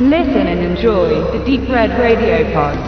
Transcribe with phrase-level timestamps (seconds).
[0.00, 2.78] Listen and enjoy the Deep Red Radio Pod.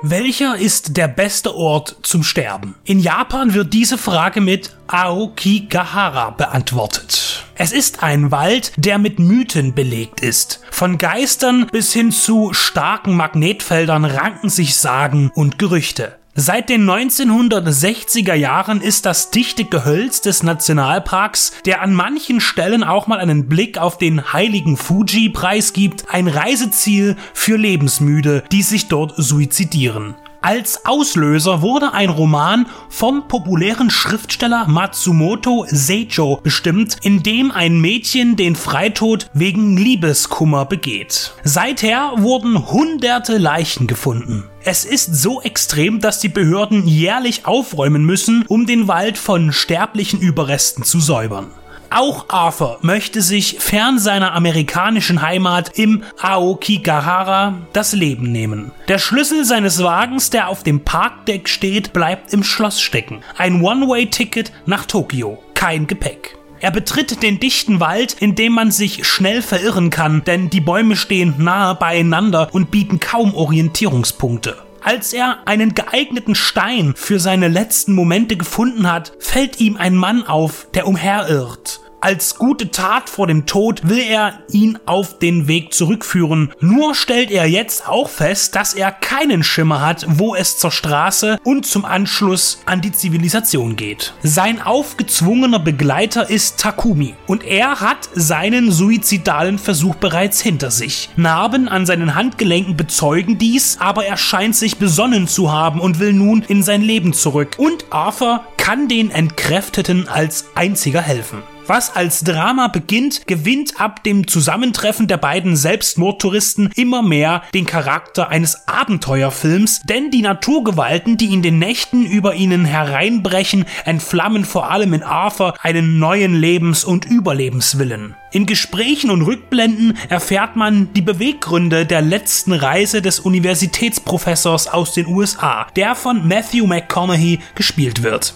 [0.00, 2.76] Welcher ist der beste Ort zum Sterben?
[2.84, 7.44] In Japan wird diese Frage mit Aokigahara beantwortet.
[7.56, 10.62] Es ist ein Wald, der mit Mythen belegt ist.
[10.70, 16.16] Von Geistern bis hin zu starken Magnetfeldern ranken sich Sagen und Gerüchte.
[16.36, 23.06] Seit den 1960er Jahren ist das dichte Gehölz des Nationalparks, der an manchen Stellen auch
[23.06, 29.14] mal einen Blick auf den heiligen Fuji preisgibt, ein Reiseziel für Lebensmüde, die sich dort
[29.16, 30.16] suizidieren.
[30.44, 38.36] Als Auslöser wurde ein Roman vom populären Schriftsteller Matsumoto Seijo bestimmt, in dem ein Mädchen
[38.36, 41.32] den Freitod wegen Liebeskummer begeht.
[41.44, 44.44] Seither wurden hunderte Leichen gefunden.
[44.62, 50.20] Es ist so extrem, dass die Behörden jährlich aufräumen müssen, um den Wald von sterblichen
[50.20, 51.52] Überresten zu säubern.
[51.94, 58.72] Auch Arthur möchte sich fern seiner amerikanischen Heimat im Aokigahara das Leben nehmen.
[58.88, 63.20] Der Schlüssel seines Wagens, der auf dem Parkdeck steht, bleibt im Schloss stecken.
[63.38, 65.38] Ein One-Way-Ticket nach Tokio.
[65.54, 66.36] Kein Gepäck.
[66.58, 70.96] Er betritt den dichten Wald, in dem man sich schnell verirren kann, denn die Bäume
[70.96, 74.56] stehen nahe beieinander und bieten kaum Orientierungspunkte.
[74.82, 80.26] Als er einen geeigneten Stein für seine letzten Momente gefunden hat, fällt ihm ein Mann
[80.26, 81.83] auf, der umherirrt.
[82.04, 86.52] Als gute Tat vor dem Tod will er ihn auf den Weg zurückführen.
[86.60, 91.38] Nur stellt er jetzt auch fest, dass er keinen Schimmer hat, wo es zur Straße
[91.44, 94.12] und zum Anschluss an die Zivilisation geht.
[94.22, 101.08] Sein aufgezwungener Begleiter ist Takumi und er hat seinen suizidalen Versuch bereits hinter sich.
[101.16, 106.12] Narben an seinen Handgelenken bezeugen dies, aber er scheint sich besonnen zu haben und will
[106.12, 107.54] nun in sein Leben zurück.
[107.56, 111.42] Und Arthur kann den Entkräfteten als einziger helfen.
[111.66, 118.28] Was als Drama beginnt, gewinnt ab dem Zusammentreffen der beiden Selbstmordtouristen immer mehr den Charakter
[118.28, 124.92] eines Abenteuerfilms, denn die Naturgewalten, die in den Nächten über ihnen hereinbrechen, entflammen vor allem
[124.92, 128.14] in Arthur einen neuen Lebens- und Überlebenswillen.
[128.30, 135.06] In Gesprächen und Rückblenden erfährt man die Beweggründe der letzten Reise des Universitätsprofessors aus den
[135.06, 138.34] USA, der von Matthew McConaughey gespielt wird.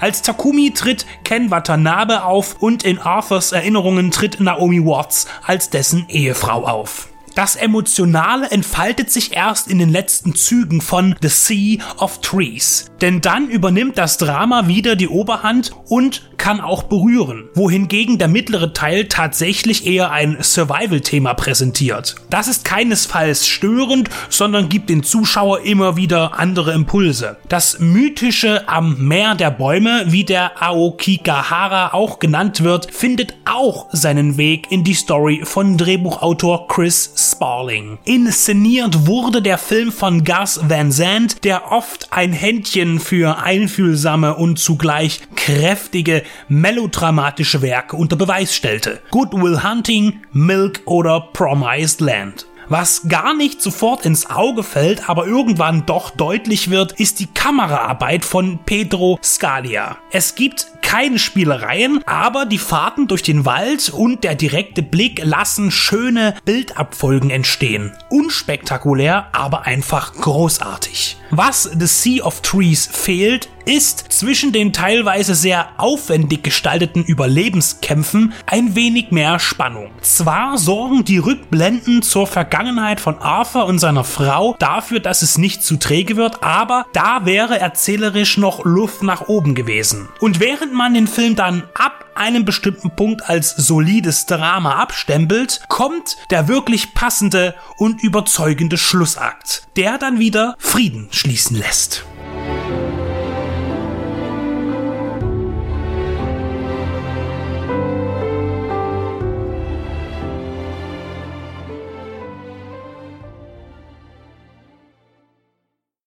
[0.00, 6.06] Als Takumi tritt Ken Watanabe auf und in Arthurs Erinnerungen tritt Naomi Watts als dessen
[6.08, 7.08] Ehefrau auf.
[7.36, 12.86] Das Emotionale entfaltet sich erst in den letzten Zügen von The Sea of Trees.
[13.02, 18.72] Denn dann übernimmt das Drama wieder die Oberhand und kann auch berühren, wohingegen der mittlere
[18.72, 22.14] Teil tatsächlich eher ein Survival-Thema präsentiert.
[22.30, 27.36] Das ist keinesfalls störend, sondern gibt den Zuschauer immer wieder andere Impulse.
[27.48, 34.38] Das mythische am Meer der Bäume, wie der Aokigahara auch genannt wird, findet auch seinen
[34.38, 37.98] Weg in die Story von Drehbuchautor Chris Sparling.
[38.04, 44.58] Inszeniert wurde der Film von Gus Van Sant, der oft ein Händchen für einfühlsame und
[44.58, 49.00] zugleich kräftige melodramatische Werke unter Beweis stellte.
[49.10, 52.46] Good Will Hunting, Milk oder Promised Land.
[52.68, 58.24] Was gar nicht sofort ins Auge fällt, aber irgendwann doch deutlich wird, ist die Kameraarbeit
[58.24, 59.98] von Pedro Scalia.
[60.10, 65.70] Es gibt keine Spielereien, aber die Fahrten durch den Wald und der direkte Blick lassen
[65.70, 67.92] schöne Bildabfolgen entstehen.
[68.08, 71.16] Unspektakulär, aber einfach großartig.
[71.30, 78.74] Was The Sea of Trees fehlt, ist zwischen den teilweise sehr aufwendig gestalteten Überlebenskämpfen ein
[78.74, 79.90] wenig mehr Spannung.
[80.00, 85.64] Zwar sorgen die Rückblenden zur Vergangenheit von Arthur und seiner Frau dafür, dass es nicht
[85.64, 90.08] zu träge wird, aber da wäre erzählerisch noch Luft nach oben gewesen.
[90.20, 96.16] Und während man den Film dann ab einem bestimmten Punkt als solides Drama abstempelt, kommt
[96.30, 102.04] der wirklich passende und überzeugende Schlussakt, der dann wieder Frieden schließen lässt.